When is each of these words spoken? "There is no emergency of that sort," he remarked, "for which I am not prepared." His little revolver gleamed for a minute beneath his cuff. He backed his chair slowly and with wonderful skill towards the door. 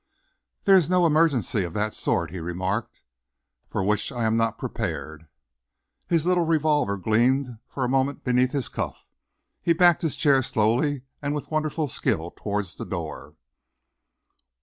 "There 0.63 0.75
is 0.77 0.89
no 0.89 1.05
emergency 1.05 1.63
of 1.63 1.73
that 1.73 1.93
sort," 1.93 2.31
he 2.31 2.39
remarked, 2.39 3.03
"for 3.69 3.83
which 3.83 4.11
I 4.11 4.23
am 4.25 4.35
not 4.35 4.57
prepared." 4.57 5.27
His 6.07 6.25
little 6.25 6.43
revolver 6.43 6.97
gleamed 6.97 7.59
for 7.67 7.85
a 7.85 7.87
minute 7.87 8.23
beneath 8.23 8.51
his 8.51 8.67
cuff. 8.67 9.05
He 9.61 9.73
backed 9.73 10.01
his 10.01 10.15
chair 10.15 10.41
slowly 10.41 11.03
and 11.21 11.35
with 11.35 11.51
wonderful 11.51 11.87
skill 11.87 12.31
towards 12.35 12.73
the 12.77 12.85
door. 12.87 13.35